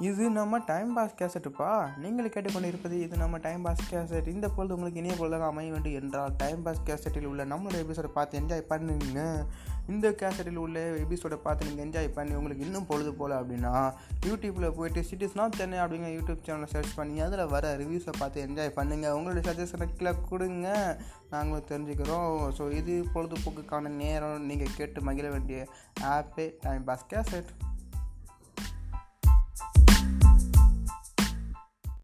[0.00, 4.74] இது நம்ம time pass கேசட்டுப்பா நீங்கள் கேட்டுக்கொண்டு இருப்பது இது நம்ம டைம் பாஸ் கேசட் இந்த பொழுது
[4.74, 9.46] உங்களுக்கு இனிய பொழுதாக அமைய வேண்டும் என்றால் டைம் பாஸ் கேசட்டில் உள்ள நம்மளோட எபிசோடை பார்த்து என்ஜாய் பண்ணுங்க.
[9.88, 13.92] இந்த கேசட்டில் உள்ள எபிசோடை பார்த்து நீங்கள் என்ஜாய் பண்ணி உங்களுக்கு இன்னும் பொழுது போகல அப்படின்னா
[14.26, 18.76] யூடியூப்பில் போயிட்டு சிட்டிஸ் நாட் சென்னை அப்படிங்கிற யூடியூப் சேனலை சர்ச் பண்ணி அதில் வர ரிவ்யூஸை பார்த்து என்ஜாய்
[18.76, 20.98] பண்ணுங்கள் உங்களுடைய சஜஷனை கீழே கொடுங்க.
[21.30, 22.52] நாங்களும் தெரிஞ்சுக்கிறோம்.
[22.58, 24.46] ஸோ இது பொழுதுபோக்குக்கான நேரம்.
[24.46, 25.66] நீங்கள் கேட்டு மகிழ வேண்டிய
[26.02, 27.52] ஆப்பே டைம் பாஸ் கேசட்